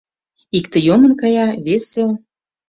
[0.57, 2.03] Икте йомын кая, весе...